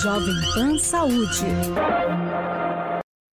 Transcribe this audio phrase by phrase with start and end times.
[0.00, 1.46] Jovem Pan Saúde.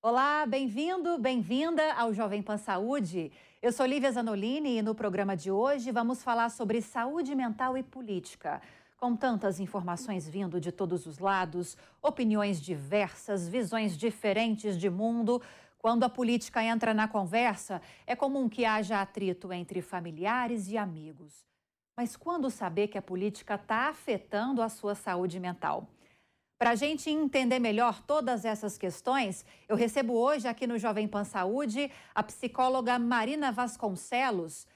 [0.02, 3.32] Olá, bem-vindo, bem-vinda ao Jovem Pan Saúde.
[3.62, 7.84] Eu sou Lívia Zanolini e no programa de hoje vamos falar sobre saúde mental e
[7.84, 8.60] política.
[8.98, 15.40] Com tantas informações vindo de todos os lados, opiniões diversas, visões diferentes de mundo,
[15.78, 21.51] quando a política entra na conversa, é comum que haja atrito entre familiares e amigos.
[21.96, 25.88] Mas quando saber que a política está afetando a sua saúde mental?
[26.58, 31.24] Para a gente entender melhor todas essas questões, eu recebo hoje aqui no Jovem Pan
[31.24, 34.68] Saúde a psicóloga Marina Vasconcelos,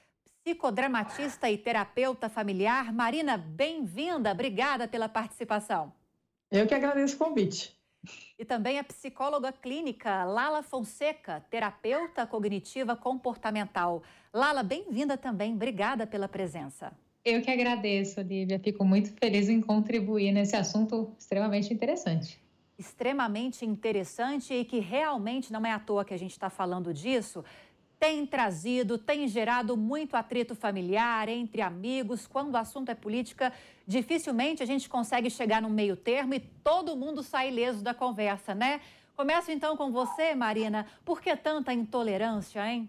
[0.42, 2.92] psicodramatista e terapeuta familiar.
[2.92, 5.92] Marina, bem-vinda, obrigada pela participação.
[6.50, 7.76] Eu que agradeço o convite.
[8.38, 14.02] E também a psicóloga clínica Lala Fonseca, terapeuta cognitiva comportamental.
[14.32, 16.92] Lala, bem-vinda também, obrigada pela presença.
[17.26, 18.56] Eu que agradeço, Olivia.
[18.60, 22.40] Fico muito feliz em contribuir nesse assunto extremamente interessante.
[22.78, 27.44] Extremamente interessante e que realmente não é à toa que a gente está falando disso.
[27.98, 32.28] Tem trazido, tem gerado muito atrito familiar entre amigos.
[32.28, 33.52] Quando o assunto é política,
[33.84, 38.54] dificilmente a gente consegue chegar num meio termo e todo mundo sai ileso da conversa,
[38.54, 38.80] né?
[39.16, 40.86] Começo então com você, Marina.
[41.04, 42.88] Por que tanta intolerância, hein?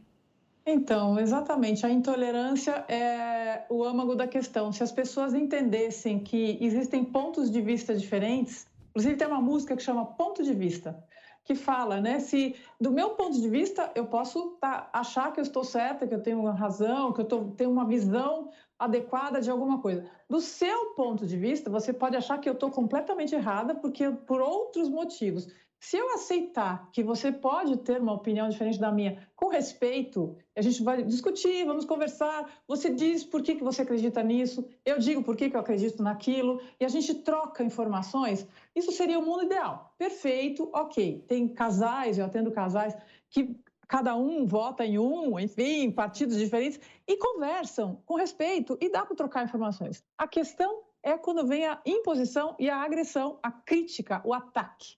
[0.69, 1.85] Então, exatamente.
[1.85, 4.69] A intolerância é o âmago da questão.
[4.69, 9.81] Se as pessoas entendessem que existem pontos de vista diferentes, inclusive tem uma música que
[9.81, 11.01] chama Ponto de Vista,
[11.45, 12.19] que fala, né?
[12.19, 16.13] Se do meu ponto de vista eu posso tá, achar que eu estou certa, que
[16.13, 20.03] eu tenho razão, que eu tô, tenho uma visão adequada de alguma coisa.
[20.29, 24.41] Do seu ponto de vista, você pode achar que eu estou completamente errada porque por
[24.41, 25.47] outros motivos.
[25.79, 30.61] Se eu aceitar que você pode ter uma opinião diferente da minha, com respeito, a
[30.61, 32.49] gente vai discutir, vamos conversar.
[32.67, 36.01] Você diz por que, que você acredita nisso, eu digo por que, que eu acredito
[36.01, 38.47] naquilo, e a gente troca informações.
[38.75, 39.93] Isso seria o mundo ideal.
[39.97, 41.23] Perfeito, ok.
[41.27, 42.97] Tem casais, eu atendo casais,
[43.29, 43.55] que
[43.87, 49.15] cada um vota em um, enfim, partidos diferentes, e conversam com respeito, e dá para
[49.15, 50.03] trocar informações.
[50.17, 54.97] A questão é quando vem a imposição e a agressão, a crítica, o ataque.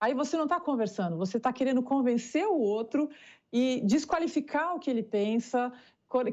[0.00, 3.10] Aí você não está conversando, você está querendo convencer o outro
[3.52, 5.70] e desqualificar o que ele pensa,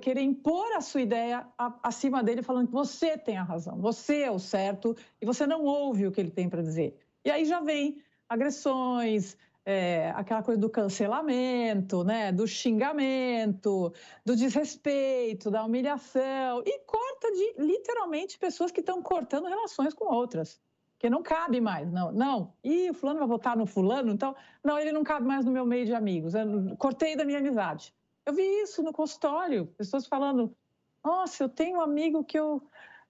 [0.02, 1.46] querer impor a sua ideia
[1.84, 5.66] acima dele, falando que você tem a razão, você é o certo e você não
[5.66, 6.98] ouve o que ele tem para dizer.
[7.26, 9.36] E aí já vem agressões,
[9.66, 13.94] é, aquela coisa do cancelamento, né, do xingamento,
[14.26, 20.58] do desrespeito, da humilhação e corta de literalmente pessoas que estão cortando relações com outras
[21.00, 22.54] que não cabe mais, não, não.
[22.64, 25.66] E o fulano vai votar no fulano, então, não, ele não cabe mais no meu
[25.66, 26.34] meio de amigos.
[26.34, 27.94] Eu cortei da minha amizade.
[28.26, 30.56] Eu vi isso no consultório, pessoas falando:
[31.04, 32.62] "Nossa, eu tenho um amigo que eu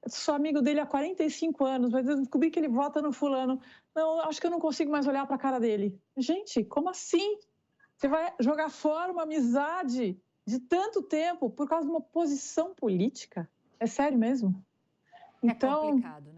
[0.07, 3.59] sou amigo dele há 45 anos, mas eu descobri que ele vota no fulano.
[3.95, 5.99] Não, acho que eu não consigo mais olhar para a cara dele".
[6.17, 7.39] Gente, como assim?
[7.95, 13.49] Você vai jogar fora uma amizade de tanto tempo por causa de uma posição política?
[13.79, 14.63] É sério mesmo?
[15.43, 16.36] É então, complicado, né?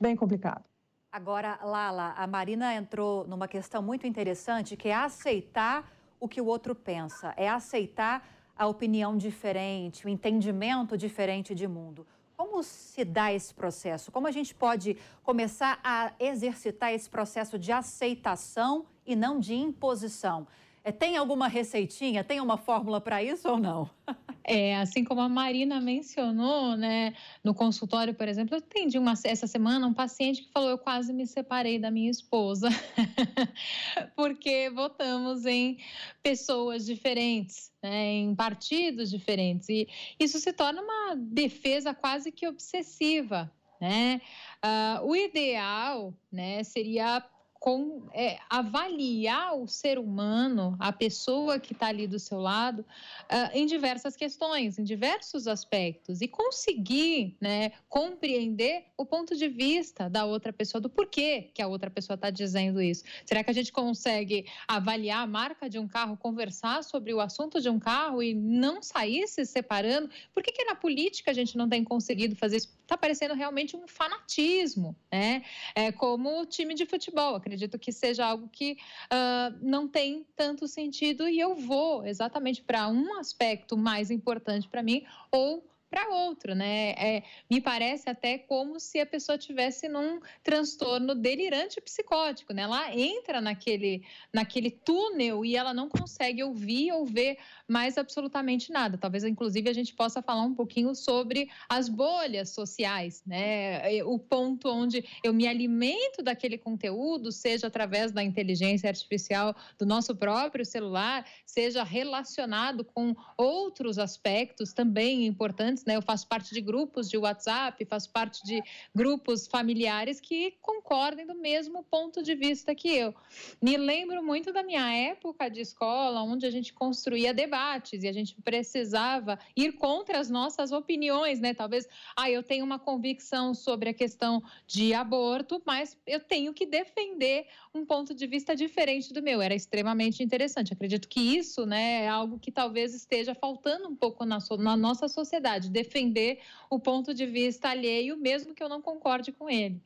[0.00, 0.64] Bem complicado.
[1.10, 6.46] Agora, Lala, a Marina entrou numa questão muito interessante, que é aceitar o que o
[6.46, 8.26] outro pensa, é aceitar
[8.56, 12.06] a opinião diferente, o entendimento diferente de mundo.
[12.36, 14.12] Como se dá esse processo?
[14.12, 20.46] Como a gente pode começar a exercitar esse processo de aceitação e não de imposição?
[20.84, 23.90] É, tem alguma receitinha, tem uma fórmula para isso ou não?
[24.50, 29.46] É, assim como a Marina mencionou, né, no consultório, por exemplo, eu atendi uma, essa
[29.46, 32.70] semana um paciente que falou: Eu quase me separei da minha esposa,
[34.16, 35.76] porque votamos em
[36.22, 39.68] pessoas diferentes, né, em partidos diferentes.
[39.68, 39.86] E
[40.18, 43.52] isso se torna uma defesa quase que obsessiva.
[43.78, 44.20] Né?
[44.64, 47.22] Uh, o ideal né, seria
[47.58, 53.50] com, é, avaliar o ser humano, a pessoa que está ali do seu lado, uh,
[53.52, 60.24] em diversas questões, em diversos aspectos, e conseguir né, compreender o ponto de vista da
[60.24, 63.02] outra pessoa, do porquê que a outra pessoa está dizendo isso.
[63.26, 67.60] Será que a gente consegue avaliar a marca de um carro, conversar sobre o assunto
[67.60, 70.08] de um carro e não sair se separando?
[70.32, 72.78] Por que, que na política a gente não tem conseguido fazer isso?
[72.82, 75.42] Está parecendo realmente um fanatismo, né?
[75.74, 78.76] É como o time de futebol acredito que seja algo que
[79.12, 84.82] uh, não tem tanto sentido e eu vou exatamente para um aspecto mais importante para
[84.82, 86.90] mim ou para outro, né?
[86.90, 92.62] É, me parece até como se a pessoa tivesse num transtorno delirante psicótico, né?
[92.62, 98.98] Ela entra naquele, naquele túnel e ela não consegue ouvir ou ver mais absolutamente nada.
[98.98, 104.02] Talvez, inclusive, a gente possa falar um pouquinho sobre as bolhas sociais, né?
[104.04, 110.14] O ponto onde eu me alimento daquele conteúdo, seja através da inteligência artificial do nosso
[110.14, 115.96] próprio celular, seja relacionado com outros aspectos também importantes né?
[115.96, 118.62] Eu faço parte de grupos de WhatsApp, faço parte de
[118.94, 123.14] grupos familiares que concordem do mesmo ponto de vista que eu.
[123.60, 128.12] Me lembro muito da minha época de escola, onde a gente construía debates e a
[128.12, 131.54] gente precisava ir contra as nossas opiniões, né?
[131.54, 136.66] Talvez, ah, eu tenho uma convicção sobre a questão de aborto, mas eu tenho que
[136.66, 139.40] defender um ponto de vista diferente do meu.
[139.40, 140.72] Era extremamente interessante.
[140.72, 144.76] Acredito que isso, né, é algo que talvez esteja faltando um pouco na, so na
[144.76, 149.48] nossa sociedade de defender o ponto de vista alheio, mesmo que eu não concorde com
[149.48, 149.80] ele.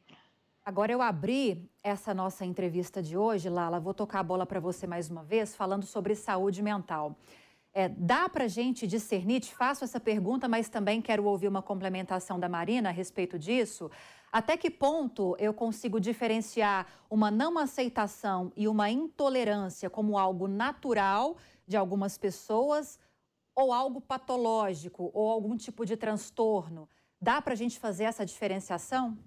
[0.64, 4.86] Agora eu abri essa nossa entrevista de hoje, Lala, vou tocar a bola para você
[4.86, 7.18] mais uma vez, falando sobre saúde mental.
[7.74, 12.38] É, dá para gente discernir, te faço essa pergunta, mas também quero ouvir uma complementação
[12.38, 13.90] da Marina a respeito disso.
[14.30, 21.36] Até que ponto eu consigo diferenciar uma não aceitação e uma intolerância como algo natural
[21.66, 23.00] de algumas pessoas
[23.54, 26.88] ou algo patológico ou algum tipo de transtorno.
[27.20, 29.18] Dá para a gente fazer essa diferenciação?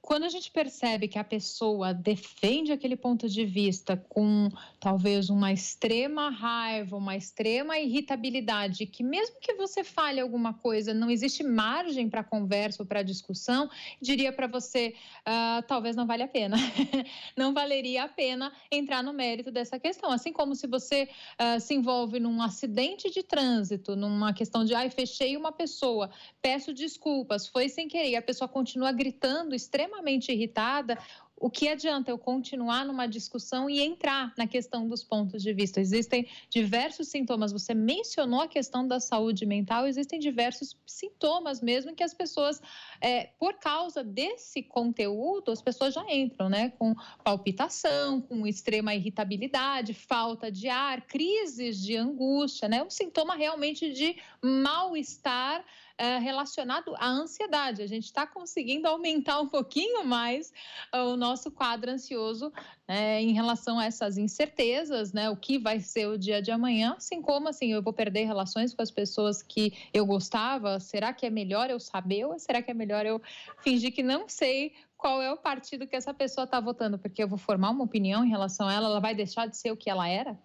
[0.00, 4.48] Quando a gente percebe que a pessoa defende aquele ponto de vista com
[4.80, 11.10] talvez uma extrema raiva, uma extrema irritabilidade, que mesmo que você fale alguma coisa, não
[11.10, 13.68] existe margem para conversa ou para discussão,
[14.00, 14.94] diria para você,
[15.26, 16.56] uh, talvez não vale a pena.
[17.36, 20.10] não valeria a pena entrar no mérito dessa questão.
[20.10, 21.08] Assim como se você
[21.38, 26.10] uh, se envolve num acidente de trânsito, numa questão de, ai, fechei uma pessoa,
[26.40, 30.98] peço desculpas, foi sem querer, e a pessoa continua gritando extremamente irritada,
[31.40, 35.80] o que adianta eu continuar numa discussão e entrar na questão dos pontos de vista?
[35.80, 37.52] Existem diversos sintomas.
[37.52, 42.60] Você mencionou a questão da saúde mental, existem diversos sintomas mesmo que as pessoas,
[43.00, 46.70] é, por causa desse conteúdo, as pessoas já entram, né?
[46.70, 52.82] Com palpitação, com extrema irritabilidade, falta de ar, crises de angústia, né?
[52.82, 55.64] Um sintoma realmente de mal-estar
[55.98, 57.82] é, relacionado à ansiedade.
[57.82, 60.52] A gente está conseguindo aumentar um pouquinho mais
[60.94, 62.52] o nosso quadro ansioso
[62.86, 65.28] é, em relação a essas incertezas, né?
[65.28, 68.72] O que vai ser o dia de amanhã, assim como assim eu vou perder relações
[68.72, 70.78] com as pessoas que eu gostava.
[70.78, 73.20] Será que é melhor eu saber ou será que é melhor eu
[73.62, 76.98] fingir que não sei qual é o partido que essa pessoa está votando?
[76.98, 79.70] Porque eu vou formar uma opinião em relação a ela, ela vai deixar de ser
[79.70, 80.38] o que ela era?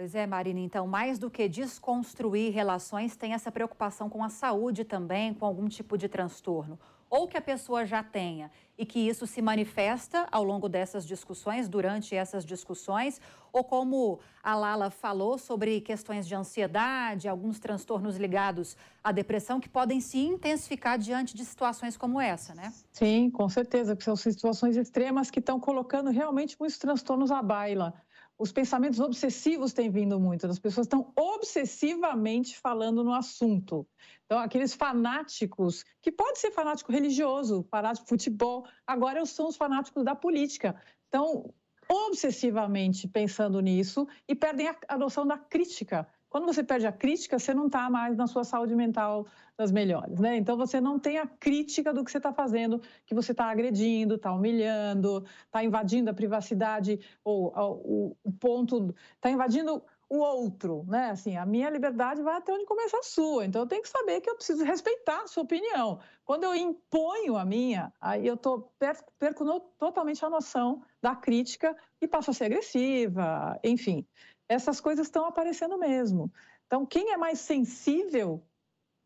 [0.00, 0.60] Pois é, Marina.
[0.60, 5.68] Então, mais do que desconstruir relações, tem essa preocupação com a saúde também, com algum
[5.68, 6.80] tipo de transtorno.
[7.10, 11.68] Ou que a pessoa já tenha e que isso se manifesta ao longo dessas discussões,
[11.68, 13.20] durante essas discussões,
[13.52, 19.68] ou como a Lala falou sobre questões de ansiedade, alguns transtornos ligados à depressão que
[19.68, 22.72] podem se intensificar diante de situações como essa, né?
[22.90, 27.92] Sim, com certeza, porque são situações extremas que estão colocando realmente muitos transtornos à baila
[28.40, 33.86] os pensamentos obsessivos têm vindo muito, as pessoas estão obsessivamente falando no assunto.
[34.24, 40.14] Então, aqueles fanáticos, que pode ser fanático religioso, fanático futebol, agora são os fanáticos da
[40.14, 40.74] política.
[41.08, 41.52] Então,
[41.86, 46.08] obsessivamente pensando nisso e perdem a noção da crítica.
[46.30, 49.26] Quando você perde a crítica, você não está mais na sua saúde mental
[49.58, 50.36] das melhores, né?
[50.36, 54.14] Então você não tem a crítica do que você está fazendo, que você está agredindo,
[54.14, 61.10] está humilhando, está invadindo a privacidade ou, ou o ponto, está invadindo o outro, né?
[61.10, 63.44] Assim, a minha liberdade vai até onde começa a sua.
[63.44, 65.98] Então eu tenho que saber que eu preciso respeitar a sua opinião.
[66.24, 69.44] Quando eu imponho a minha, aí eu tô perco, perco
[69.76, 74.06] totalmente a noção da crítica e passo a ser agressiva, enfim
[74.50, 76.30] essas coisas estão aparecendo mesmo.
[76.66, 78.42] Então, quem é mais sensível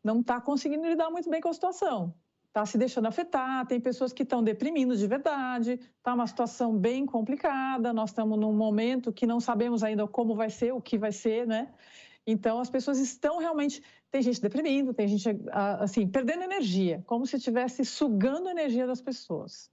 [0.02, 2.14] não está conseguindo lidar muito bem com a situação.
[2.48, 7.04] Está se deixando afetar, tem pessoas que estão deprimindo de verdade, está uma situação bem
[7.04, 11.12] complicada, nós estamos num momento que não sabemos ainda como vai ser, o que vai
[11.12, 11.74] ser, né?
[12.26, 13.82] Então, as pessoas estão realmente.
[14.10, 19.02] Tem gente deprimindo, tem gente, assim, perdendo energia, como se estivesse sugando a energia das
[19.02, 19.70] pessoas.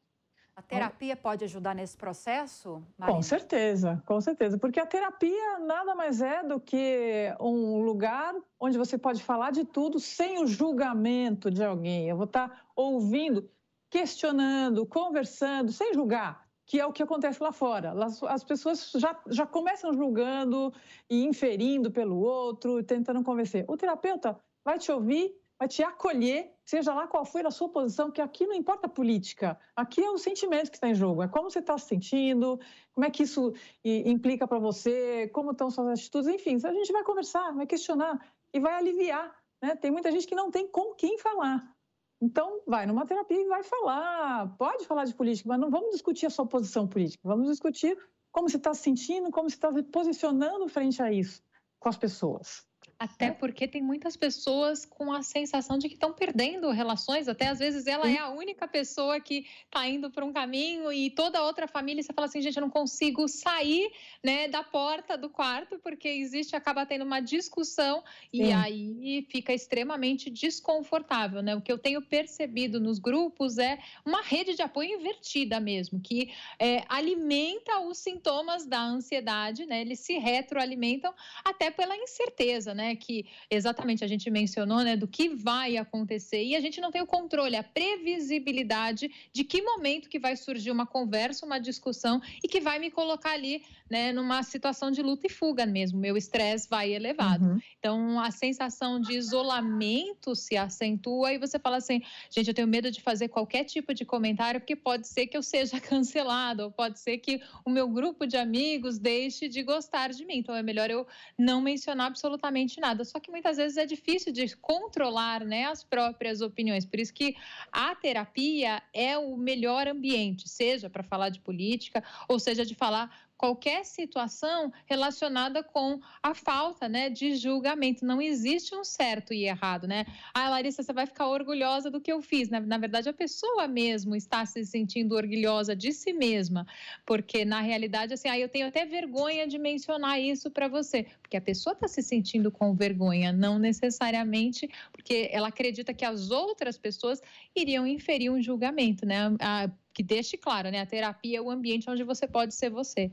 [0.62, 2.84] A terapia pode ajudar nesse processo?
[2.98, 3.18] Marina?
[3.18, 4.58] Com certeza, com certeza.
[4.58, 9.66] Porque a terapia nada mais é do que um lugar onde você pode falar de
[9.66, 12.08] tudo sem o julgamento de alguém.
[12.08, 13.50] Eu vou estar ouvindo,
[13.90, 17.94] questionando, conversando, sem julgar, que é o que acontece lá fora.
[18.30, 20.72] As pessoas já, já começam julgando
[21.10, 23.66] e inferindo pelo outro, tentando convencer.
[23.68, 28.10] O terapeuta vai te ouvir vai te acolher, seja lá qual for a sua posição,
[28.10, 31.28] que aqui não importa a política, aqui é o sentimento que está em jogo, é
[31.28, 32.60] como você está se sentindo,
[32.92, 33.54] como é que isso
[33.86, 38.20] implica para você, como estão suas atitudes, enfim, a gente vai conversar, vai questionar
[38.52, 39.38] e vai aliviar.
[39.62, 39.76] Né?
[39.76, 41.72] Tem muita gente que não tem com quem falar.
[42.20, 46.26] Então, vai numa terapia e vai falar, pode falar de política, mas não vamos discutir
[46.26, 47.96] a sua posição política, vamos discutir
[48.32, 51.44] como você está se sentindo, como você está se posicionando frente a isso
[51.80, 52.66] com as pessoas.
[53.02, 53.32] Até é.
[53.32, 57.88] porque tem muitas pessoas com a sensação de que estão perdendo relações, até às vezes
[57.88, 61.68] ela é a única pessoa que está indo para um caminho e toda a outra
[61.68, 63.92] família você fala assim, gente, eu não consigo sair
[64.24, 68.54] né, da porta do quarto porque existe, acaba tendo uma discussão e Sim.
[68.54, 71.42] aí fica extremamente desconfortável.
[71.42, 71.56] Né?
[71.56, 76.32] O que eu tenho percebido nos grupos é uma rede de apoio invertida mesmo, que
[76.60, 79.82] é, alimenta os sintomas da ansiedade, né?
[79.82, 81.12] eles se retroalimentam
[81.44, 82.91] até pela incerteza, né?
[82.96, 84.96] Que exatamente a gente mencionou, né?
[84.96, 89.62] Do que vai acontecer e a gente não tem o controle, a previsibilidade de que
[89.62, 94.12] momento que vai surgir uma conversa, uma discussão e que vai me colocar ali, né?
[94.12, 96.00] Numa situação de luta e fuga mesmo.
[96.00, 97.46] Meu estresse vai elevado.
[97.46, 97.62] Uhum.
[97.80, 102.92] Então a sensação de isolamento se acentua e você fala assim, gente, eu tenho medo
[102.92, 107.00] de fazer qualquer tipo de comentário porque pode ser que eu seja cancelado ou pode
[107.00, 110.38] ser que o meu grupo de amigos deixe de gostar de mim.
[110.38, 111.06] Então é melhor eu
[111.38, 113.06] não mencionar absolutamente nada.
[113.06, 116.86] Só que muitas vezes é difícil de controlar né, as próprias opiniões.
[116.86, 117.36] Por isso que
[117.72, 123.10] a terapia é o melhor ambiente, seja para falar de política, ou seja, de falar
[123.42, 128.06] qualquer situação relacionada com a falta né, de julgamento.
[128.06, 130.06] Não existe um certo e errado, né?
[130.32, 132.50] Ah, Larissa, você vai ficar orgulhosa do que eu fiz.
[132.50, 136.68] Na, na verdade, a pessoa mesmo está se sentindo orgulhosa de si mesma,
[137.04, 141.36] porque na realidade, assim, ah, eu tenho até vergonha de mencionar isso para você, porque
[141.36, 146.78] a pessoa está se sentindo com vergonha, não necessariamente porque ela acredita que as outras
[146.78, 147.20] pessoas
[147.56, 149.36] iriam inferir um julgamento, né?
[149.40, 150.82] A, que deixe claro, né?
[150.82, 153.12] A terapia é o ambiente onde você pode ser você.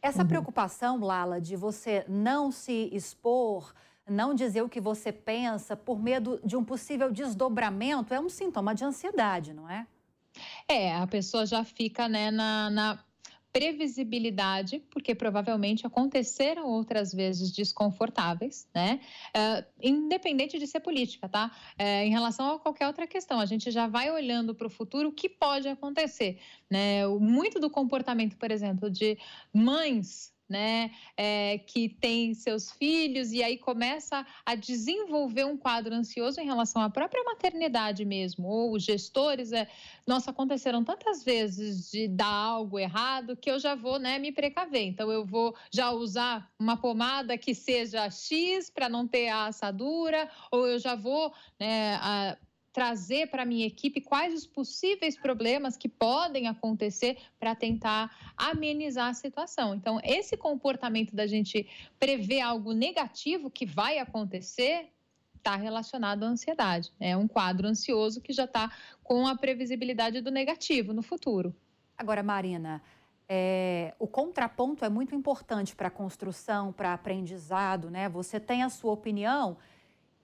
[0.00, 0.28] Essa uhum.
[0.28, 3.74] preocupação, Lala, de você não se expor,
[4.08, 8.74] não dizer o que você pensa por medo de um possível desdobramento, é um sintoma
[8.74, 9.86] de ansiedade, não é?
[10.68, 13.04] É, a pessoa já fica né, na, na
[13.52, 19.00] previsibilidade, porque provavelmente aconteceram outras vezes desconfortáveis, né?
[19.34, 21.50] Uh, independente de ser política, tá?
[21.78, 25.08] Uh, em relação a qualquer outra questão, a gente já vai olhando para o futuro
[25.08, 26.38] o que pode acontecer,
[26.70, 27.06] né?
[27.06, 29.18] Muito do comportamento, por exemplo, de
[29.52, 36.40] mães né, é, que tem seus filhos e aí começa a desenvolver um quadro ansioso
[36.40, 39.68] em relação à própria maternidade mesmo, ou os gestores, é,
[40.06, 44.86] nossa, aconteceram tantas vezes de dar algo errado que eu já vou, né, me precaver.
[44.86, 50.30] Então eu vou já usar uma pomada que seja X para não ter a assadura,
[50.50, 52.36] ou eu já vou, né, a,
[52.78, 59.14] trazer para minha equipe quais os possíveis problemas que podem acontecer para tentar amenizar a
[59.14, 59.74] situação.
[59.74, 61.68] Então, esse comportamento da gente
[61.98, 64.92] prever algo negativo que vai acontecer
[65.36, 66.92] está relacionado à ansiedade.
[67.00, 68.70] É um quadro ansioso que já está
[69.02, 71.52] com a previsibilidade do negativo no futuro.
[71.96, 72.80] Agora, Marina,
[73.28, 78.08] é, o contraponto é muito importante para a construção, para aprendizado, né?
[78.08, 79.56] Você tem a sua opinião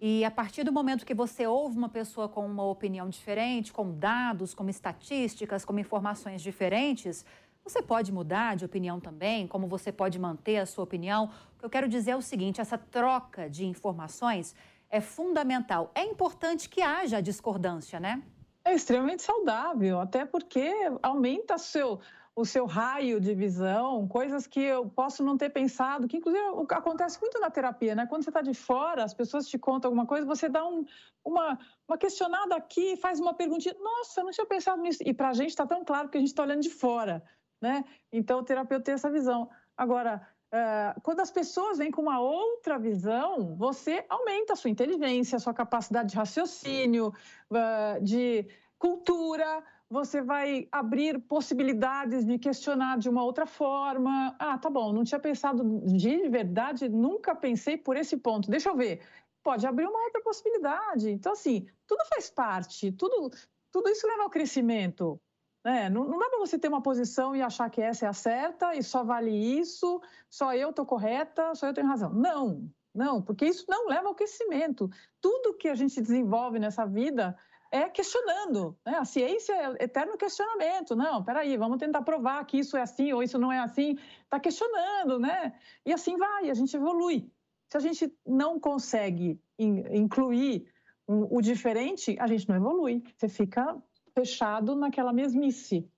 [0.07, 3.91] e a partir do momento que você ouve uma pessoa com uma opinião diferente, com
[3.91, 7.25] dados, com estatísticas, com informações diferentes,
[7.65, 11.31] você pode mudar de opinião também, como você pode manter a sua opinião.
[11.57, 14.55] O que eu quero dizer é o seguinte: essa troca de informações
[14.91, 15.91] é fundamental.
[15.95, 18.23] É importante que haja discordância, né?
[18.63, 20.71] É extremamente saudável, até porque
[21.03, 21.99] aumenta seu
[22.37, 27.21] o seu raio de visão, coisas que eu posso não ter pensado, que inclusive acontece
[27.21, 28.07] muito na terapia, né?
[28.07, 30.85] Quando você está de fora, as pessoas te contam alguma coisa, você dá um,
[31.25, 34.99] uma, uma questionada aqui, faz uma perguntinha, nossa, eu não tinha pensado nisso.
[35.07, 37.23] E para a gente está tão claro que a gente está olhando de fora,
[37.63, 37.85] né?
[38.13, 39.49] Então o terapeuta tem essa visão.
[39.77, 45.35] Agora, Uh, quando as pessoas vêm com uma outra visão, você aumenta a sua inteligência,
[45.35, 47.13] a sua capacidade de raciocínio,
[47.51, 48.47] uh, de
[48.79, 54.35] cultura, você vai abrir possibilidades de questionar de uma outra forma.
[54.39, 58.51] Ah, tá bom, não tinha pensado de verdade, nunca pensei por esse ponto.
[58.51, 59.03] Deixa eu ver.
[59.43, 61.11] Pode abrir uma outra possibilidade.
[61.11, 63.31] Então, assim, tudo faz parte, tudo,
[63.71, 65.21] tudo isso leva ao crescimento.
[65.65, 65.89] Né?
[65.89, 68.75] Não, não dá para você ter uma posição e achar que essa é a certa
[68.75, 70.01] e só vale isso,
[70.31, 72.13] só eu estou correta, só eu tenho razão.
[72.13, 74.91] Não, não, porque isso não leva ao crescimento.
[75.21, 77.37] Tudo que a gente desenvolve nessa vida
[77.75, 78.79] é questionando.
[78.87, 78.97] Né?
[78.97, 80.95] A ciência é eterno questionamento.
[80.95, 83.99] Não, peraí, vamos tentar provar que isso é assim ou isso não é assim.
[84.23, 85.53] Está questionando, né?
[85.85, 87.29] E assim vai, a gente evolui.
[87.69, 90.69] Se a gente não consegue incluir
[91.09, 93.03] o diferente, a gente não evolui.
[93.17, 93.77] Você fica
[94.15, 95.91] fechado naquela mesmice.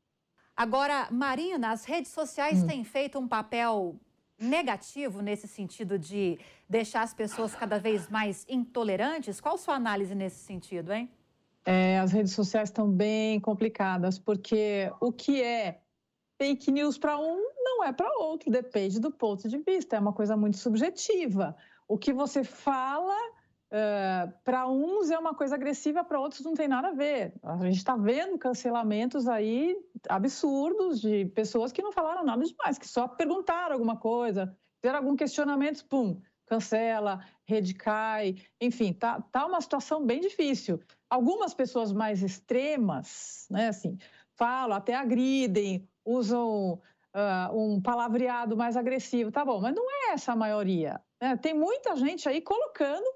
[0.57, 2.67] Agora, Marina, as redes sociais hum.
[2.67, 4.01] têm feito um papel
[4.39, 9.43] negativo nesse sentido de deixar as pessoas cada vez mais intolerantes?
[9.43, 11.11] Qual sua análise nesse sentido, hein?
[11.67, 15.81] É, as redes sociais estão bem complicadas, porque o que é
[16.39, 20.13] fake news para um não é para outro, depende do ponto de vista, é uma
[20.13, 21.57] coisa muito subjetiva.
[21.89, 23.17] O que você fala
[23.73, 27.35] uh, para uns é uma coisa agressiva, para outros não tem nada a ver.
[27.43, 29.77] A gente está vendo cancelamentos aí
[30.09, 35.17] absurdos de pessoas que não falaram nada demais, que só perguntaram alguma coisa, fizeram algum
[35.17, 40.81] questionamento, pum, cancela, rede cai, enfim, tá, tá uma situação bem difícil.
[41.11, 43.99] Algumas pessoas mais extremas, né, assim,
[44.37, 46.81] falam, até agridem, usam
[47.15, 51.01] uh, um palavreado mais agressivo, tá bom, mas não é essa a maioria.
[51.21, 51.37] Né?
[51.37, 53.07] Tem muita gente aí colocando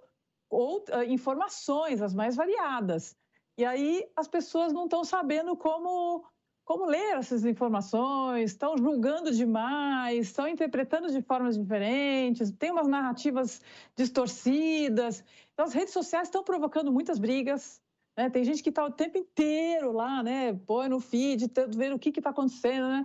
[0.51, 3.17] uh, informações, as mais variadas.
[3.59, 6.25] E aí as pessoas não estão sabendo como,
[6.71, 13.61] como ler essas informações, estão julgando demais, estão interpretando de formas diferentes, tem umas narrativas
[13.97, 15.25] distorcidas.
[15.53, 17.83] Então, as redes sociais estão provocando muitas brigas,
[18.17, 18.31] né?
[18.31, 20.55] Tem gente que está o tempo inteiro lá, né?
[20.65, 23.05] Põe no feed, vendo o que está acontecendo, né?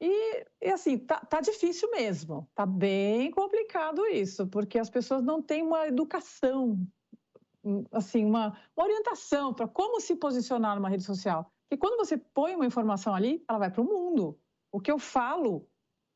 [0.00, 5.42] E, e, assim, tá, tá difícil mesmo, tá bem complicado isso, porque as pessoas não
[5.42, 6.80] têm uma educação,
[7.92, 11.52] assim, uma, uma orientação para como se posicionar numa rede social.
[11.70, 14.38] E quando você põe uma informação ali, ela vai para o mundo.
[14.72, 15.68] O que eu falo,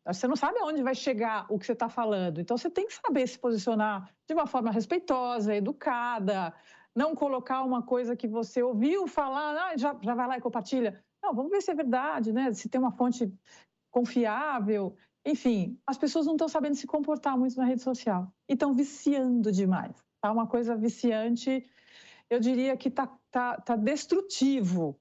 [0.06, 2.40] você não sabe aonde vai chegar o que você está falando.
[2.40, 6.54] Então, você tem que saber se posicionar de uma forma respeitosa, educada,
[6.94, 11.02] não colocar uma coisa que você ouviu falar, ah, já, já vai lá e compartilha.
[11.22, 12.52] Não, vamos ver se é verdade, né?
[12.52, 13.32] Se tem uma fonte
[13.90, 14.96] confiável.
[15.24, 19.52] Enfim, as pessoas não estão sabendo se comportar muito na rede social e estão viciando
[19.52, 19.94] demais.
[20.20, 21.64] Tá uma coisa viciante,
[22.28, 24.98] eu diria que tá, tá, tá destrutivo.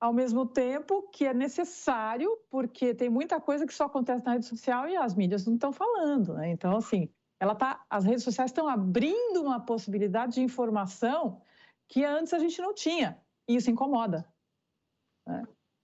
[0.00, 4.46] Ao mesmo tempo que é necessário, porque tem muita coisa que só acontece na rede
[4.46, 6.50] social e as mídias não estão falando, né?
[6.50, 11.42] Então, assim, ela tá, as redes sociais estão abrindo uma possibilidade de informação
[11.88, 13.20] que antes a gente não tinha.
[13.48, 14.24] E isso incomoda.
[15.26, 15.42] Né?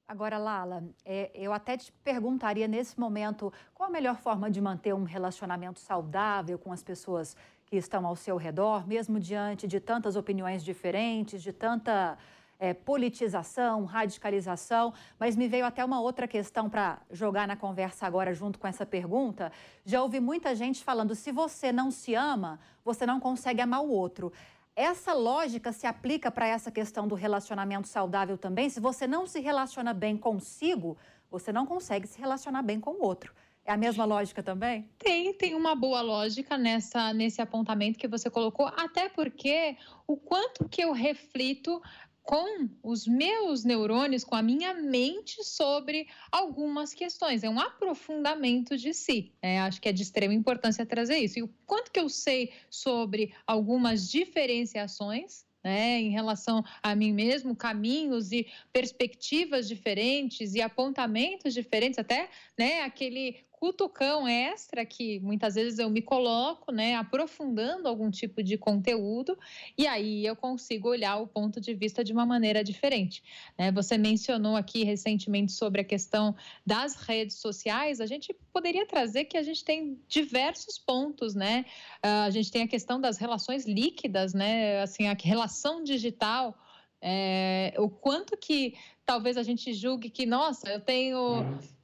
[0.08, 4.94] Agora, Lala, é, eu até te perguntaria nesse momento qual a melhor forma de manter
[4.94, 10.14] um relacionamento saudável com as pessoas que estão ao seu redor, mesmo diante de tantas
[10.14, 12.16] opiniões diferentes, de tanta
[12.58, 18.32] é, politização, radicalização, mas me veio até uma outra questão para jogar na conversa agora
[18.34, 19.52] junto com essa pergunta.
[19.84, 23.90] Já ouvi muita gente falando: se você não se ama, você não consegue amar o
[23.90, 24.32] outro.
[24.74, 28.68] Essa lógica se aplica para essa questão do relacionamento saudável também?
[28.68, 30.98] Se você não se relaciona bem consigo,
[31.30, 33.32] você não consegue se relacionar bem com o outro.
[33.66, 34.88] É a mesma lógica também?
[34.96, 40.68] Tem, tem uma boa lógica nessa, nesse apontamento que você colocou, até porque o quanto
[40.68, 41.82] que eu reflito
[42.26, 47.44] com os meus neurônios, com a minha mente sobre algumas questões.
[47.44, 49.32] É um aprofundamento de si.
[49.40, 49.60] Né?
[49.60, 51.38] Acho que é de extrema importância trazer isso.
[51.38, 57.54] E o quanto que eu sei sobre algumas diferenciações né, em relação a mim mesmo,
[57.54, 65.78] caminhos e perspectivas diferentes e apontamentos diferentes, até né, aquele cutucão extra que muitas vezes
[65.78, 69.36] eu me coloco, né, aprofundando algum tipo de conteúdo,
[69.76, 73.22] e aí eu consigo olhar o ponto de vista de uma maneira diferente.
[73.58, 73.72] Né?
[73.72, 79.36] Você mencionou aqui recentemente sobre a questão das redes sociais, a gente poderia trazer que
[79.36, 81.64] a gente tem diversos pontos, né?
[82.02, 84.80] Ah, a gente tem a questão das relações líquidas, né?
[84.80, 86.56] Assim, a relação digital.
[87.00, 91.75] É, o quanto que talvez a gente julgue que, nossa, eu tenho uhum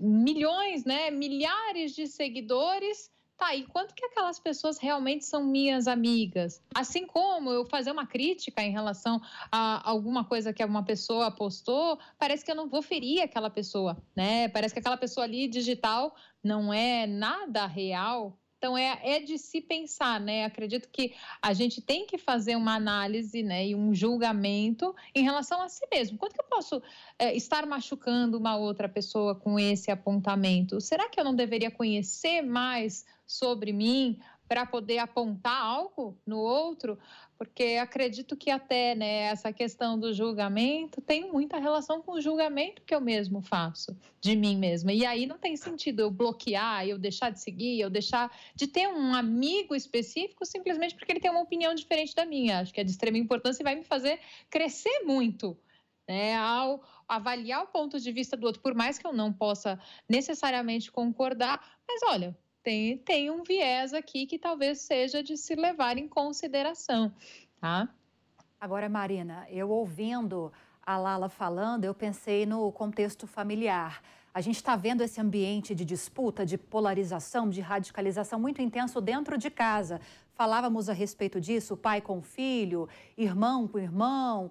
[0.00, 3.10] milhões, né, milhares de seguidores.
[3.36, 6.62] Tá, e quanto que aquelas pessoas realmente são minhas amigas?
[6.72, 9.20] Assim como eu fazer uma crítica em relação
[9.50, 14.00] a alguma coisa que uma pessoa postou, parece que eu não vou ferir aquela pessoa,
[14.14, 14.48] né?
[14.48, 19.60] Parece que aquela pessoa ali digital não é nada real, então, é, é de se
[19.60, 20.44] pensar, né?
[20.44, 25.60] Acredito que a gente tem que fazer uma análise né, e um julgamento em relação
[25.60, 26.16] a si mesmo.
[26.16, 26.80] Quanto que eu posso
[27.18, 30.80] é, estar machucando uma outra pessoa com esse apontamento?
[30.80, 34.20] Será que eu não deveria conhecer mais sobre mim
[34.52, 36.98] para poder apontar algo no outro?
[37.42, 42.82] porque acredito que até né, essa questão do julgamento tem muita relação com o julgamento
[42.82, 44.92] que eu mesmo faço de mim mesma.
[44.92, 48.86] E aí não tem sentido eu bloquear, eu deixar de seguir, eu deixar de ter
[48.86, 52.60] um amigo específico simplesmente porque ele tem uma opinião diferente da minha.
[52.60, 55.58] Acho que é de extrema importância e vai me fazer crescer muito.
[56.08, 59.80] Né, ao avaliar o ponto de vista do outro, por mais que eu não possa
[60.08, 65.98] necessariamente concordar, mas olha, tem, tem um viés aqui que talvez seja de se levar
[65.98, 67.12] em consideração,
[67.60, 67.88] tá?
[68.60, 70.52] Agora, Marina, eu ouvindo
[70.84, 74.02] a Lala falando, eu pensei no contexto familiar.
[74.34, 79.36] A gente está vendo esse ambiente de disputa, de polarização, de radicalização muito intenso dentro
[79.36, 80.00] de casa.
[80.34, 84.50] Falávamos a respeito disso, pai com filho, irmão com irmão.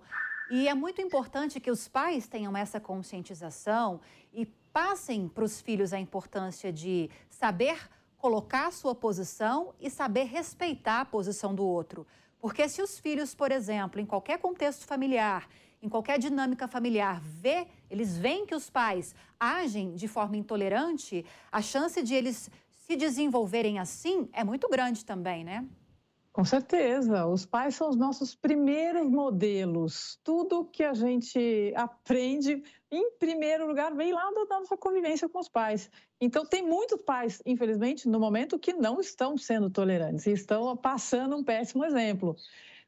[0.51, 4.01] E é muito importante que os pais tenham essa conscientização
[4.33, 7.77] e passem para os filhos a importância de saber
[8.21, 12.05] colocar sua posição e saber respeitar a posição do outro.
[12.39, 15.49] Porque se os filhos, por exemplo, em qualquer contexto familiar,
[15.81, 21.63] em qualquer dinâmica familiar, vê, eles veem que os pais agem de forma intolerante, a
[21.63, 25.65] chance de eles se desenvolverem assim é muito grande também, né?
[26.33, 30.17] Com certeza, os pais são os nossos primeiros modelos.
[30.23, 35.49] Tudo que a gente aprende, em primeiro lugar, vem lá da nossa convivência com os
[35.49, 35.91] pais.
[36.21, 41.35] Então, tem muitos pais, infelizmente, no momento, que não estão sendo tolerantes e estão passando
[41.35, 42.37] um péssimo exemplo.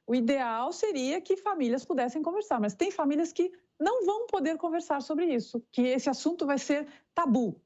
[0.07, 5.01] O ideal seria que famílias pudessem conversar, mas tem famílias que não vão poder conversar
[5.01, 7.61] sobre isso, que esse assunto vai ser tabu.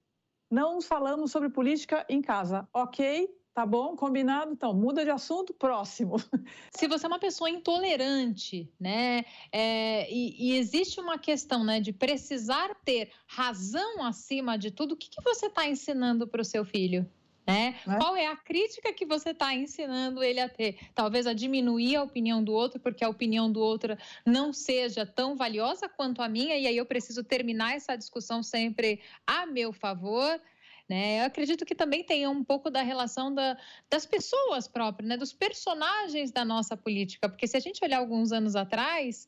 [0.50, 3.30] Não falamos sobre política em casa, ok?
[3.58, 4.52] Tá bom, combinado?
[4.52, 6.18] Então, muda de assunto, próximo.
[6.70, 11.92] Se você é uma pessoa intolerante, né, é, e, e, existe uma questão, né, de
[11.92, 16.64] precisar ter razão acima de tudo, o que, que você está ensinando para o seu
[16.64, 17.10] filho?
[17.48, 17.80] Né?
[17.88, 17.98] É?
[17.98, 20.78] Qual é a crítica que você está ensinando ele a ter?
[20.94, 25.36] Talvez a diminuir a opinião do outro, porque a opinião do outro não seja tão
[25.36, 30.40] valiosa quanto a minha, e aí eu preciso terminar essa discussão sempre a meu favor.
[30.90, 31.20] Né?
[31.20, 33.58] Eu acredito que também tem um pouco da relação da,
[33.90, 35.18] das pessoas próprias, né?
[35.18, 39.28] dos personagens da nossa política, porque se a gente olhar alguns anos atrás,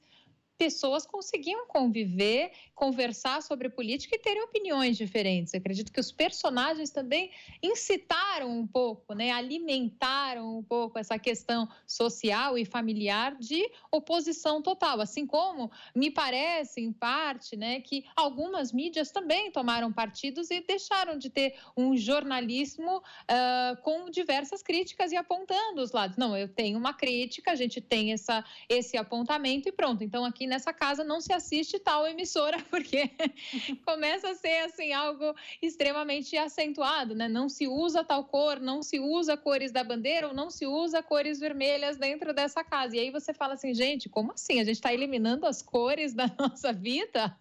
[0.60, 5.54] pessoas conseguiam conviver, conversar sobre política e terem opiniões diferentes.
[5.54, 7.32] Eu acredito que os personagens também
[7.64, 15.00] incitaram um pouco, né, alimentaram um pouco essa questão social e familiar de oposição total,
[15.00, 21.18] assim como me parece em parte, né, que algumas mídias também tomaram partidos e deixaram
[21.18, 26.18] de ter um jornalismo uh, com diversas críticas e apontando os lados.
[26.18, 30.04] Não, eu tenho uma crítica, a gente tem essa, esse apontamento e pronto.
[30.04, 33.10] Então aqui nessa casa não se assiste tal emissora, porque
[33.86, 37.28] começa a ser assim algo extremamente acentuado, né?
[37.28, 41.02] Não se usa tal cor, não se usa cores da bandeira ou não se usa
[41.02, 42.96] cores vermelhas dentro dessa casa.
[42.96, 44.60] E aí você fala assim, gente, como assim?
[44.60, 47.36] A gente está eliminando as cores da nossa vida?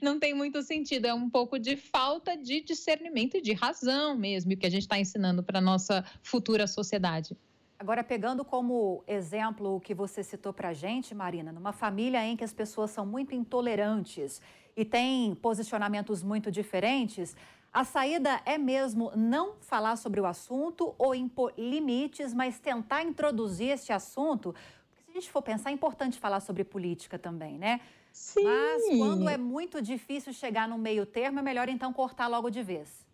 [0.00, 1.06] Não tem muito sentido.
[1.06, 4.98] É um pouco de falta de discernimento e de razão mesmo que a gente está
[4.98, 7.36] ensinando para nossa futura sociedade.
[7.78, 12.34] Agora, pegando como exemplo o que você citou para a gente, Marina, numa família em
[12.34, 14.40] que as pessoas são muito intolerantes
[14.74, 17.36] e têm posicionamentos muito diferentes,
[17.70, 23.68] a saída é mesmo não falar sobre o assunto ou impor limites, mas tentar introduzir
[23.68, 24.54] esse assunto.
[24.88, 27.82] Porque se a gente for pensar, é importante falar sobre política também, né?
[28.10, 28.44] Sim.
[28.44, 32.62] Mas quando é muito difícil chegar no meio termo, é melhor então cortar logo de
[32.62, 33.05] vez.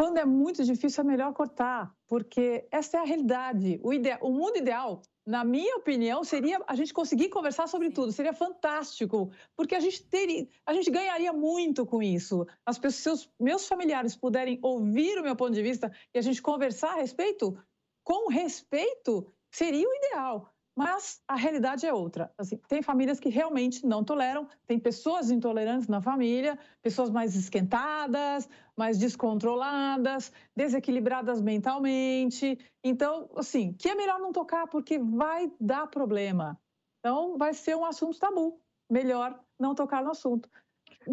[0.00, 3.78] Quando é muito difícil, é melhor cortar, porque essa é a realidade.
[3.82, 3.90] O,
[4.26, 8.10] o mundo ideal, na minha opinião, seria a gente conseguir conversar sobre tudo.
[8.10, 12.46] Seria fantástico, porque a gente teria, a gente ganharia muito com isso.
[12.64, 16.92] As pessoas, meus familiares puderem ouvir o meu ponto de vista e a gente conversar
[16.92, 17.62] a respeito,
[18.02, 20.50] com respeito, seria o ideal.
[20.80, 22.32] Mas a realidade é outra.
[22.38, 28.48] Assim, tem famílias que realmente não toleram, tem pessoas intolerantes na família, pessoas mais esquentadas,
[28.74, 32.58] mais descontroladas, desequilibradas mentalmente.
[32.82, 36.58] Então, assim, que é melhor não tocar porque vai dar problema.
[37.00, 38.58] Então, vai ser um assunto tabu.
[38.90, 40.48] Melhor não tocar no assunto.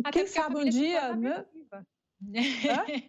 [0.01, 1.45] Até Quem sabe um dia, né?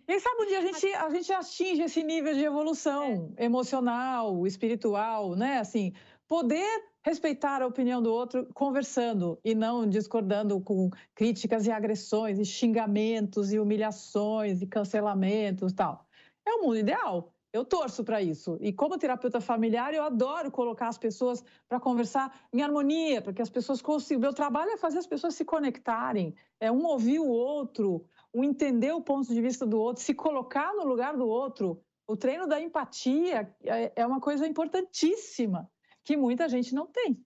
[0.06, 3.44] Quem sabe um dia a gente, a gente atinge esse nível de evolução é.
[3.44, 5.60] emocional, espiritual, né?
[5.60, 5.94] Assim,
[6.28, 12.44] poder respeitar a opinião do outro conversando e não discordando com críticas e agressões e
[12.44, 16.06] xingamentos e humilhações e cancelamentos tal.
[16.46, 17.32] É o mundo ideal.
[17.50, 18.58] Eu torço para isso.
[18.60, 23.40] E como terapeuta familiar, eu adoro colocar as pessoas para conversar em harmonia, para que
[23.40, 24.20] as pessoas consigam.
[24.20, 28.92] Meu trabalho é fazer as pessoas se conectarem, é um ouvir o outro, um entender
[28.92, 31.80] o ponto de vista do outro, se colocar no lugar do outro.
[32.06, 35.70] O treino da empatia é, é uma coisa importantíssima
[36.08, 37.22] que muita gente não tem.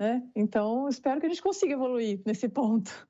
[0.00, 0.26] Né?
[0.34, 3.06] Então, espero que a gente consiga evoluir nesse ponto.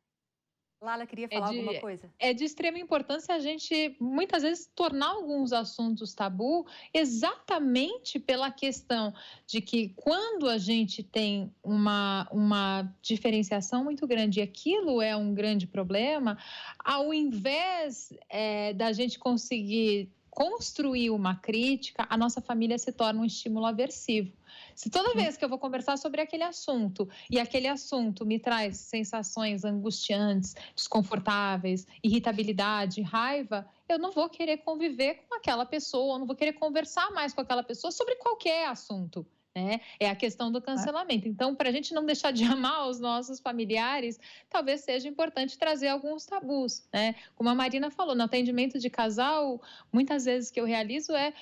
[0.82, 2.12] Lala, queria falar é de, alguma coisa?
[2.18, 9.14] É de extrema importância a gente, muitas vezes, tornar alguns assuntos tabu, exatamente pela questão
[9.46, 15.32] de que quando a gente tem uma, uma diferenciação muito grande e aquilo é um
[15.32, 16.36] grande problema,
[16.80, 23.24] ao invés é, da gente conseguir construir uma crítica, a nossa família se torna um
[23.24, 24.35] estímulo aversivo
[24.76, 28.76] Se toda vez que eu vou conversar sobre aquele assunto e aquele assunto me traz
[28.76, 36.26] sensações angustiantes, desconfortáveis, irritabilidade, raiva, eu não vou querer conviver com aquela pessoa, eu não
[36.26, 39.26] vou querer conversar mais com aquela pessoa sobre qualquer assunto.
[39.54, 39.80] Né?
[39.98, 41.26] É a questão do cancelamento.
[41.26, 45.88] Então, para a gente não deixar de amar os nossos familiares, talvez seja importante trazer
[45.88, 47.14] alguns tabus, né?
[47.34, 51.32] Como a Marina falou, no atendimento de casal, muitas vezes que eu realizo é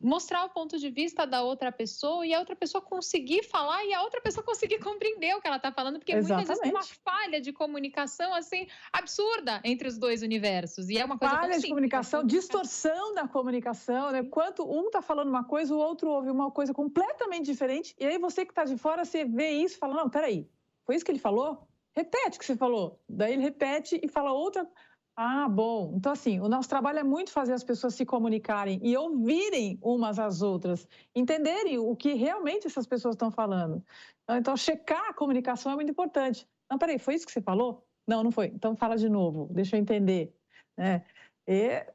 [0.00, 3.94] mostrar o ponto de vista da outra pessoa e a outra pessoa conseguir falar e
[3.94, 6.46] a outra pessoa conseguir compreender o que ela está falando, porque Exatamente.
[6.46, 11.04] muitas vezes tem uma falha de comunicação assim absurda entre os dois universos e é
[11.04, 14.22] uma coisa falha de comunicação, distorção da comunicação, né?
[14.24, 18.18] Quanto um está falando uma coisa, o outro ouve uma coisa completamente diferente e aí
[18.18, 20.48] você que está de fora você vê isso e fala não, peraí,
[20.84, 21.66] foi isso que ele falou?
[21.94, 23.00] Repete o que você falou.
[23.08, 24.68] Daí ele repete e fala outra
[25.16, 25.92] ah, bom.
[25.96, 30.18] Então, assim, o nosso trabalho é muito fazer as pessoas se comunicarem e ouvirem umas
[30.18, 33.84] às outras, entenderem o que realmente essas pessoas estão falando.
[34.28, 36.48] Então, checar a comunicação é muito importante.
[36.68, 37.86] Não, peraí, foi isso que você falou?
[38.06, 38.46] Não, não foi.
[38.46, 40.34] Então, fala de novo, deixa eu entender.
[40.76, 41.04] Né?
[41.46, 41.86] E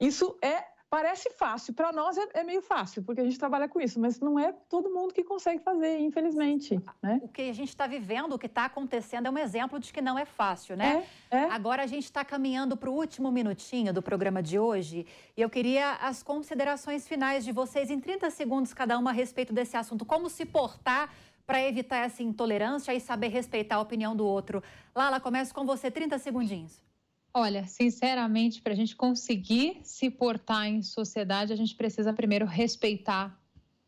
[0.00, 3.80] isso é Parece fácil, para nós é, é, meio fácil, porque a gente trabalha com
[3.80, 6.82] isso, mas não é todo mundo que consegue fazer, infelizmente.
[7.00, 7.20] Né?
[7.22, 10.00] O que a gente está vivendo, o que está acontecendo é um exemplo de que
[10.00, 11.06] não é fácil, né?
[11.30, 11.44] É, é.
[11.44, 15.48] Agora a gente está caminhando para o último minutinho do programa de hoje e eu
[15.48, 20.04] queria as considerações finais de vocês em 30 segundos cada uma a respeito desse assunto.
[20.04, 21.14] Como se portar
[21.46, 24.60] para evitar essa intolerância e saber respeitar a opinião do outro.
[24.92, 26.89] Lala, começo com você, 30 segundinhos.
[27.32, 33.38] Olha, sinceramente, para a gente conseguir se portar em sociedade, a gente precisa primeiro respeitar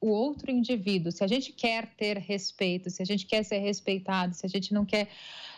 [0.00, 1.10] o outro indivíduo.
[1.10, 4.72] Se a gente quer ter respeito, se a gente quer ser respeitado, se a gente
[4.72, 5.08] não quer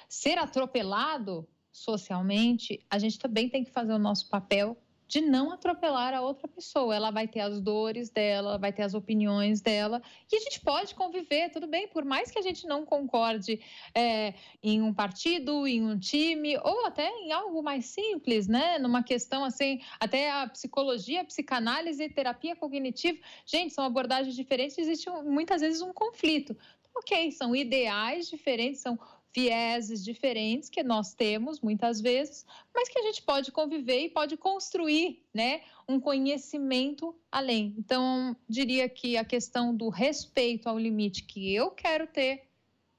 [0.09, 6.15] ser atropelado socialmente, a gente também tem que fazer o nosso papel de não atropelar
[6.15, 6.95] a outra pessoa.
[6.95, 10.95] Ela vai ter as dores dela, vai ter as opiniões dela, e a gente pode
[10.95, 13.61] conviver, tudo bem, por mais que a gente não concorde
[13.95, 18.79] é, em um partido, em um time, ou até em algo mais simples, né?
[18.79, 25.11] Numa questão assim, até a psicologia, a psicanálise, terapia cognitiva, gente, são abordagens diferentes, existe
[25.25, 26.57] muitas vezes um conflito.
[26.97, 28.97] Ok, são ideais diferentes, são
[29.35, 34.37] vieses diferentes que nós temos muitas vezes, mas que a gente pode conviver e pode
[34.37, 37.75] construir, né, um conhecimento além.
[37.77, 42.45] Então, diria que a questão do respeito ao limite que eu quero ter,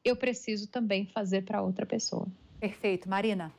[0.04, 2.28] eu preciso também fazer para outra pessoa.
[2.60, 3.54] Perfeito, Marina.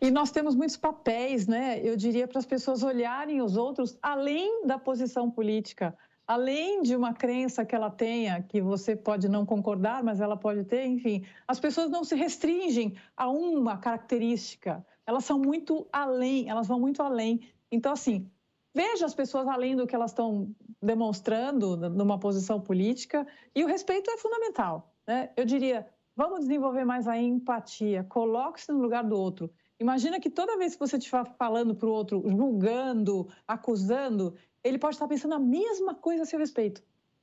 [0.00, 1.80] E nós temos muitos papéis, né?
[1.82, 7.14] Eu diria para as pessoas olharem os outros além da posição política além de uma
[7.14, 11.60] crença que ela tenha, que você pode não concordar, mas ela pode ter, enfim, as
[11.60, 17.48] pessoas não se restringem a uma característica, elas são muito além, elas vão muito além.
[17.70, 18.28] Então, assim,
[18.74, 20.50] veja as pessoas além do que elas estão
[20.82, 24.92] demonstrando numa posição política, e o respeito é fundamental.
[25.06, 25.30] Né?
[25.36, 25.86] Eu diria,
[26.16, 29.48] vamos desenvolver mais a empatia, coloque-se no lugar do outro.
[29.78, 34.34] Imagina que toda vez que você estiver falando para o outro, julgando, acusando,
[34.68, 36.82] ele pode estar pensando a mesma coisa a seu respeito.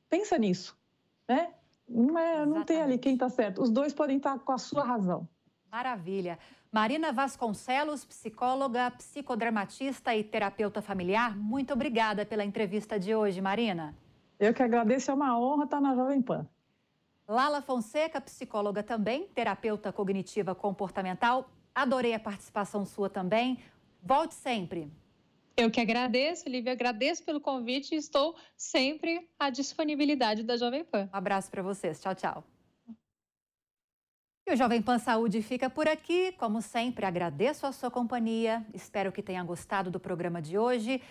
[0.09, 0.77] Pensa nisso,
[1.27, 1.53] né?
[1.87, 3.61] Não, é, não tem ali quem está certo.
[3.61, 5.27] Os dois podem estar com a sua razão.
[5.71, 6.39] Maravilha.
[6.71, 13.95] Marina Vasconcelos, psicóloga, psicodramatista e terapeuta familiar, muito obrigada pela entrevista de hoje, Marina.
[14.39, 16.47] Eu que agradeço, é uma honra estar na Jovem Pan.
[17.27, 21.49] Lala Fonseca, psicóloga também, terapeuta cognitiva comportamental.
[21.73, 23.59] Adorei a participação sua também.
[24.01, 24.91] Volte sempre.
[25.55, 31.07] Eu que agradeço, Lívia, agradeço pelo convite e estou sempre à disponibilidade da Jovem Pan.
[31.13, 32.01] Um abraço para vocês.
[32.01, 32.43] Tchau, tchau.
[34.45, 36.33] E o Jovem Pan Saúde fica por aqui.
[36.33, 38.65] Como sempre, agradeço a sua companhia.
[38.73, 41.01] Espero que tenha gostado do programa de hoje.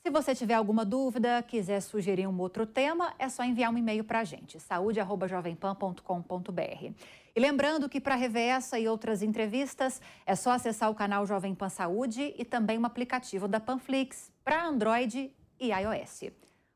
[0.00, 4.04] Se você tiver alguma dúvida, quiser sugerir um outro tema, é só enviar um e-mail
[4.04, 6.94] para a gente, saúde.jovempan.com.br.
[7.38, 11.54] E lembrando que para rever essa e outras entrevistas, é só acessar o canal Jovem
[11.54, 16.32] Pan Saúde e também o aplicativo da Panflix para Android e iOS.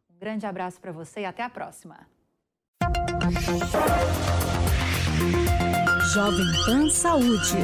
[0.09, 2.07] Um grande abraço para você e até a próxima.
[6.14, 7.57] Jovem Pan Saúde.